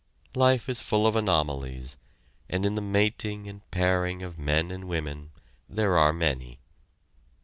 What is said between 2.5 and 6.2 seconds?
in the mating and pairing of men and women there are